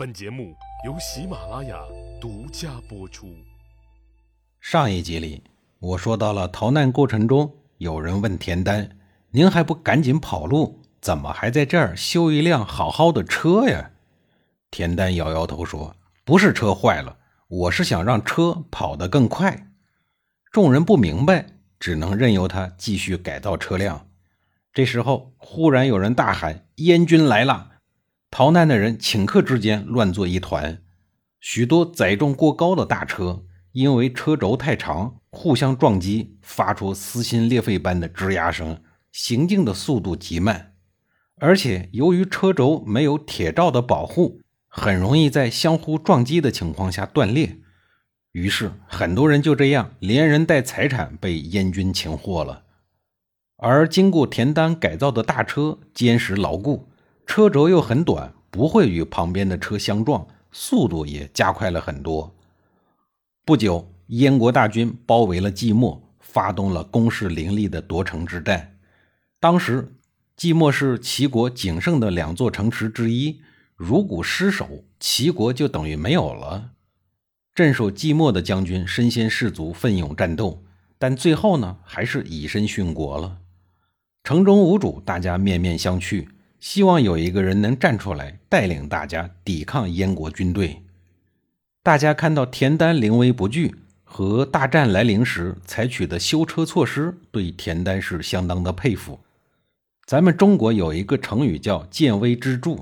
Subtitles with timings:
[0.00, 0.56] 本节目
[0.86, 1.78] 由喜马拉雅
[2.18, 3.36] 独家播出。
[4.58, 5.44] 上一集里，
[5.78, 8.96] 我说到了逃难过程中，有人问田丹
[9.30, 13.90] ：“您还不赶紧跑路，怎么还在这儿修一辆好好的车呀？”
[14.72, 19.66] 田丹摇摇头说：“不是车坏了，我是想让车跑得更快。”
[20.50, 21.44] 众人不明白，
[21.78, 24.08] 只能任由他继续改造车辆。
[24.72, 27.69] 这时候，忽然有人大喊：“燕军来了！”
[28.30, 30.80] 逃难的人顷刻之间乱作一团，
[31.40, 40.74] 许多载重过高的大车因为车轴太长，互相撞击，发出撕心裂肺般的吱呀声，行进的速度极慢。
[41.40, 47.58] 而且由于车轴没有铁罩的保护，很容易在相互撞击的情况下断裂。
[48.30, 52.62] 于是很多人就这样连人带财产被燕军擒获了。
[53.56, 56.89] 而经过田丹改造的大车坚实牢固。
[57.26, 62.34] 车轴又很短，不会与旁边的车相撞，速度也加快了很多。
[63.44, 68.78] 不久，燕国大军包围了即墨，发动了攻势凌厉的夺城之战。
[69.38, 69.96] 当时，
[70.36, 73.40] 即墨是齐国仅剩的两座城池之一，
[73.76, 76.72] 如果失守，齐国就等于没有了。
[77.54, 80.64] 镇守即墨的将军身先士卒，奋勇战斗，
[80.98, 83.38] 但最后呢，还是以身殉国了。
[84.22, 86.26] 城中无主，大家面面相觑。
[86.60, 90.84] 希望有一个人能站出来带领大家抵抗燕国军队。
[91.82, 99.18] 大家看到田丹临危不惧和大战来临时采取的修车措施，对田丹是相当的佩服。
[100.04, 102.76] 咱们中国有一个成语叫“见微知著”，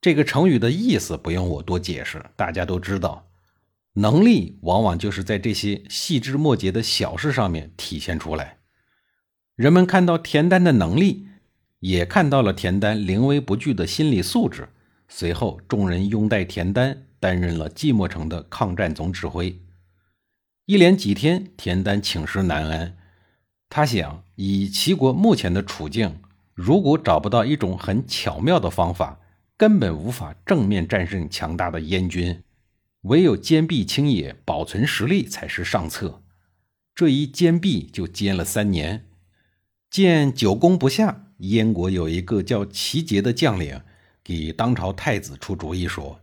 [0.00, 3.26] 这个成语的意思不用我多解释，大家都知道。
[3.94, 8.58] 能力往往就是在这些细枝末节的小事上面体现出来。
[9.56, 11.26] 人们看到田丹的能力。
[11.80, 14.68] 也看到了田丹临危不惧的心理素质。
[15.08, 19.60] 随后，众人拥戴田丹担任了寂寞城的抗战总指挥。
[20.66, 22.96] 一连几天，田丹寝食难安。
[23.68, 26.20] 他想，以齐国目前的处境，
[26.54, 29.18] 如果找不到一种很巧妙的方法，
[29.56, 32.42] 根本无法正面战胜强大的燕军。
[33.02, 36.22] 唯有坚壁清野，保存实力才是上策。
[36.94, 39.06] 这一坚壁就坚了三年，
[39.90, 41.29] 见久攻不下。
[41.40, 43.80] 燕国有一个叫齐杰的将领，
[44.22, 46.20] 给当朝太子出主意说：“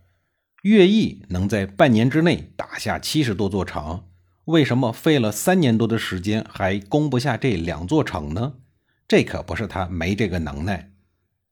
[0.61, 4.03] 乐毅能在半年之内打下七十多座城，
[4.45, 8.53] 为什么费了三年多的时间还攻不下这两座城呢？
[9.07, 10.91] 这可不是他没这个能耐，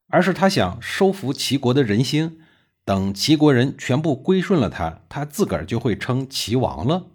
[0.09, 2.39] 而是他想收服齐国的人心，
[2.83, 7.07] 等齐国人全部归顺了他，他自个儿就会称齐王了。”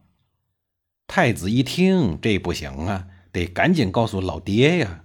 [1.06, 5.04] 太子一听，这不行啊，得赶紧告诉老爹呀。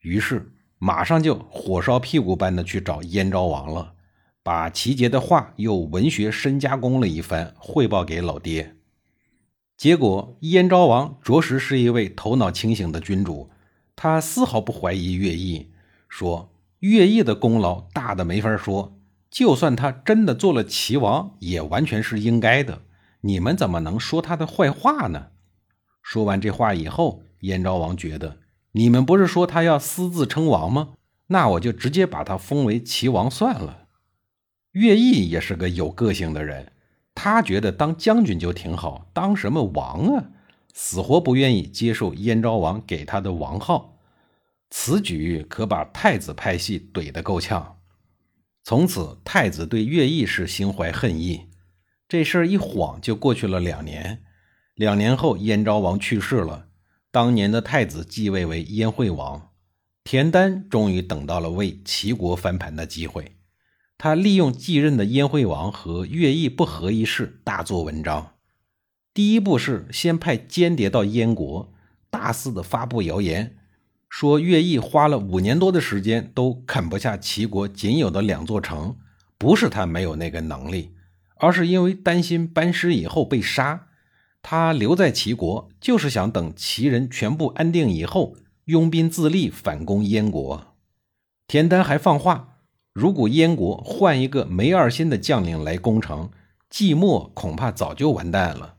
[0.00, 0.52] 于是。
[0.84, 3.94] 马上就火烧屁股般的去找燕昭王了，
[4.42, 8.74] 把齐杰的话又文学深加工了一番，汇报给老爹。
[9.76, 13.48] 结果燕昭王着实是一位头脑清醒的君主，
[13.94, 15.70] 他丝毫不怀疑乐毅，
[16.08, 18.98] 说乐毅的功劳大的没法说，
[19.30, 22.82] 就算他真的做了齐王，也完全是应该的。
[23.20, 25.28] 你们怎么能说他的坏话呢？
[26.02, 28.41] 说完这话以后，燕昭王觉得。
[28.72, 30.94] 你们不是说他要私自称王吗？
[31.28, 33.86] 那我就直接把他封为齐王算了。
[34.72, 36.72] 乐毅也是个有个性的人，
[37.14, 40.24] 他觉得当将军就挺好，当什么王啊？
[40.74, 43.98] 死活不愿意接受燕昭王给他的王号。
[44.70, 47.78] 此举可把太子派系怼得够呛。
[48.64, 51.50] 从此，太子对乐毅是心怀恨意。
[52.08, 54.22] 这事儿一晃就过去了两年。
[54.74, 56.68] 两年后，燕昭王去世了。
[57.12, 59.50] 当年的太子继位为燕惠王，
[60.02, 63.36] 田丹终于等到了为齐国翻盘的机会。
[63.98, 68.36] 他利用继任的燕惠王和乐毅不和一事，大做文章。
[69.12, 71.74] 第一步是先派间谍到燕国，
[72.08, 73.58] 大肆的发布谣言，
[74.08, 78.96] 说乐毅花了五年多的时间都啃不下齐国仅有的两座城，
[79.36, 80.94] 不是他没有那个能力，
[81.36, 83.88] 而是因为担心班师以后被杀。
[84.42, 88.34] 他留在齐国，就是想等齐人全部安定以后，
[88.64, 90.74] 拥兵自立，反攻燕国。
[91.46, 92.56] 田丹还放话，
[92.92, 96.30] 如果燕国换一个没二心的将领来攻城，
[96.68, 98.74] 季末恐怕早就完蛋了。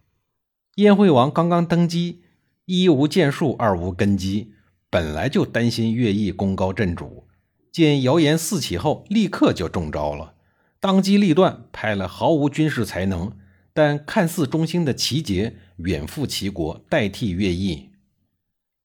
[0.76, 2.22] 燕惠王刚刚登基，
[2.66, 4.54] 一无建树，二无根基，
[4.90, 7.28] 本来就担心乐毅功高震主，
[7.72, 10.34] 见谣言四起后，立刻就中招了，
[10.80, 13.32] 当机立断，派了毫无军事才能。
[13.74, 17.90] 但看似忠心的齐杰远赴齐国代替乐毅，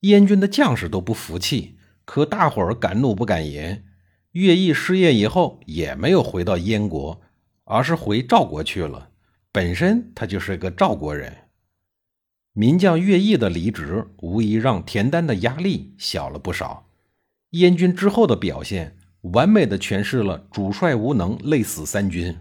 [0.00, 3.84] 燕军的将士都不服气，可大伙儿敢怒不敢言。
[4.32, 7.20] 乐毅失业以后也没有回到燕国，
[7.64, 9.10] 而是回赵国去了。
[9.52, 11.36] 本身他就是个赵国人。
[12.52, 16.88] 名将乐毅的离职，无疑让田丹的压力小了不少。
[17.50, 22.36] 燕军之后的表现，完美的诠释了主帅无能，累死三军。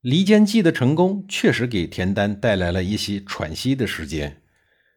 [0.00, 4.42] 离间计的成功，确实给田丹带来了一些喘息的时间。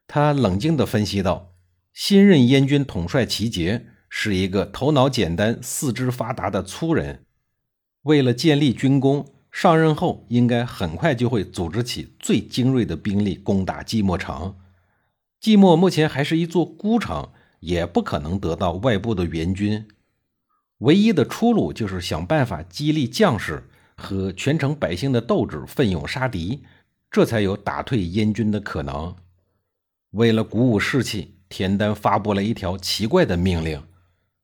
[0.07, 1.53] 他冷静地分析道
[1.94, 7.25] ：“新任燕军统帅齐杰是一个头脑简单、四肢发达的粗人，
[8.03, 14.55] 为了建立军功。”上任后，应该很快就会组织起最精锐的兵力攻打即墨城。
[15.39, 17.29] 即墨目前还是一座孤城，
[17.59, 19.88] 也不可能得到外部的援军。
[20.79, 26.63] 唯一的出路就是想办法激励将士和全城百姓的斗志，奋勇杀敌，
[27.11, 29.15] 这才有打退燕军的可能。
[30.11, 33.83] 为了鼓舞士气，田丹发布了一条奇怪的命令。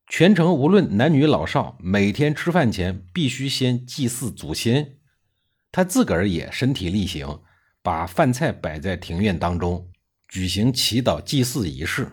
[0.07, 4.97] 全城无论男女老少，每天吃饭前必须先祭祀祖先。
[5.71, 7.41] 他自个儿也身体力行，
[7.83, 9.91] 把饭菜摆在庭院当中，
[10.27, 12.11] 举行祈祷祭祀仪式。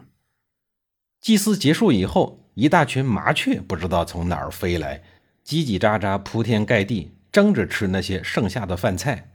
[1.23, 5.03] 祭祀结束以后，一大群麻雀不知道从哪儿飞来，
[5.43, 9.31] 叽叽喳喳铺天盖地，争着吃那些剩下的饭菜。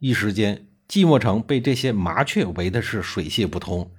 [0.00, 3.90] 一时间，寂寞城被这些麻雀围的是水泄不通。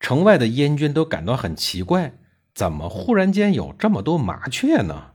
[0.00, 2.14] 城外的燕军都感到很奇怪，
[2.52, 5.12] 怎么忽然间有这么多麻雀呢？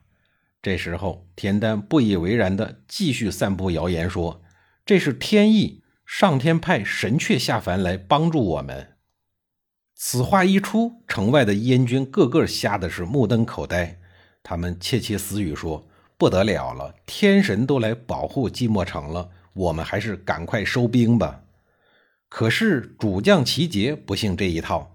[0.61, 4.41] 这时候，田丹不以为然地继续散布谣言，说
[4.85, 8.95] ：“这是天意，上天派神雀下凡来帮助我们。”
[9.93, 13.99] 此话一出，城外的燕军个个吓得是目瞪口呆，
[14.41, 15.85] 他们窃窃私语说
[16.21, 21.41] ：“不得了了，天神都来保护寂寞城了，我们还是赶快收兵吧。”
[22.29, 24.93] 可是主将齐杰不信这一套，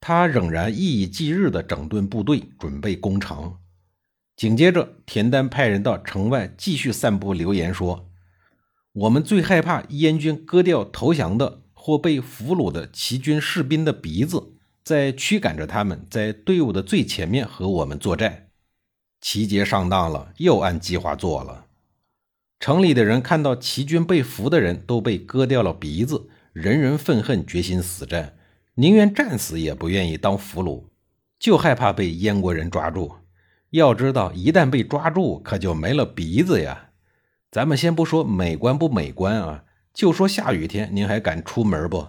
[0.00, 3.54] 他仍然意以继日地整顿部队，准备攻城。
[4.34, 8.10] 紧接着，田丹派人到城外继续散布流言，说
[8.94, 18.40] ：“我们最害怕燕军割掉投降的或被俘虏的齐军士兵的鼻子，在驱赶着他们在队伍的最前面和我们作战。”
[19.26, 21.64] 齐杰上当了，又按计划做了。
[22.60, 28.36] 城里的人看到齐军被俘的人都被割掉了鼻子，人人愤恨，决心死战，
[28.74, 30.84] 宁愿战死也不愿意当俘虏，
[31.38, 33.14] 就害怕被燕国人抓住。
[33.70, 36.90] 要知道，一旦被抓住，可就没了鼻子呀！
[37.50, 42.08] 咱们先不说美观不美观啊，就说下雨天，您还敢出门不？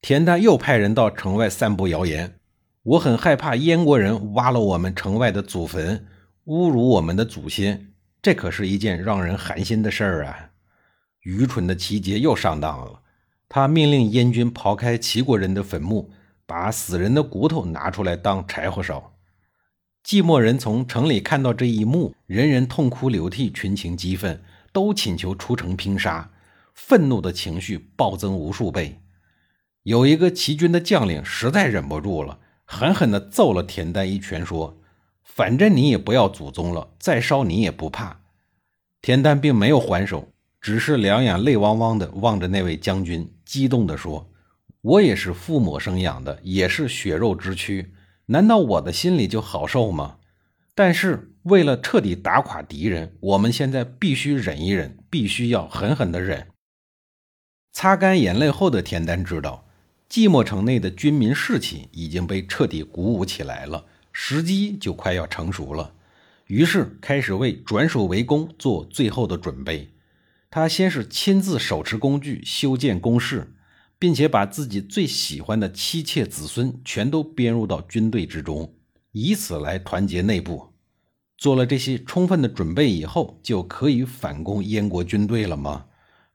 [0.00, 2.38] 田丹又派人到城外散布谣言，
[2.82, 6.06] 我很害怕燕国人挖了我们城外的祖坟，
[6.46, 10.50] 侮辱我们的祖先，这可是一件让人寒心的事儿啊！
[11.22, 13.00] 愚蠢的齐杰又上当了，
[13.48, 16.10] 他命令燕军刨开齐国人的坟墓，
[16.44, 19.14] 把死人的骨头拿出来当柴火烧。
[20.04, 26.30] 寂寞人从城里看到这一幕，人人痛哭流涕，群情激愤，都请求出城拼杀，
[26.74, 29.00] 愤怒的情绪暴增无数倍。
[29.84, 34.78] 有一个齐军的将领实在忍不住了，狠狠地揍了田丹一拳，说
[35.24, 38.20] ：“反正你也不要祖宗了，再烧你也不怕。”
[39.02, 40.28] 田丹并没有还手，
[40.60, 44.30] 只是两眼泪汪汪的望着那位将军，激动地说
[44.80, 47.92] ：“我也是父母生养的，也是血肉之躯。”
[48.26, 50.16] 难道我的心里就好受吗？
[50.74, 56.46] 但是为了彻底打垮敌人，我们现在必须忍一忍，必须要狠狠的忍。
[57.70, 59.66] 擦干眼泪后的田丹知道，
[60.08, 65.92] 寂寞城内的军民士气已经被彻底鼓舞起来了，时机就快要成熟了。
[66.46, 69.90] 于是开始为转守为攻做最后的准备。
[70.50, 73.50] 他先是亲自手持工具修建工事。
[74.04, 78.74] 并且把自己最喜欢的妻妾子孙全都编入到军队之中，
[79.12, 80.74] 以此来团结内部。
[81.38, 85.86] 做了这些充分的准备以后，就可以反攻燕国军队了吗？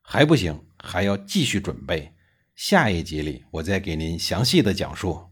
[0.01, 2.13] 还不行，还要继续准备。
[2.55, 5.28] 下一集里，我再给您详细的讲述。